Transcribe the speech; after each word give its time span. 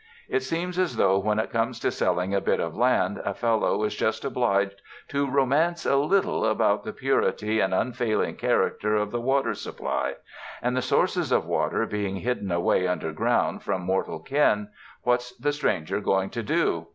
It 0.27 0.41
seems 0.41 0.79
as 0.79 0.95
though 0.95 1.19
when 1.19 1.37
it 1.37 1.51
comes 1.51 1.79
to 1.81 1.91
selling 1.91 2.33
a 2.33 2.41
bit 2.41 2.59
of 2.59 2.75
land 2.75 3.21
a 3.23 3.35
fellow 3.35 3.83
is 3.83 3.93
just 3.95 4.25
obliged 4.25 4.81
to 5.09 5.29
romance 5.29 5.85
a 5.85 5.95
little 5.95 6.43
about 6.43 6.83
the 6.83 6.91
purity 6.91 7.59
and 7.59 7.71
unfailing 7.71 8.35
character 8.37 8.95
of 8.95 9.11
the 9.11 9.21
water 9.21 9.53
sup 9.53 9.77
ply; 9.77 10.15
and 10.59 10.75
the 10.75 10.81
sources 10.81 11.31
of 11.31 11.45
water 11.45 11.85
being 11.85 12.15
hidden 12.15 12.51
away 12.51 12.87
underground 12.87 13.61
from 13.61 13.83
mortal 13.83 14.17
ken, 14.19 14.69
what's 15.03 15.37
the 15.37 15.53
stranger 15.53 15.99
going 16.01 16.31
to 16.31 16.41
do? 16.41 16.87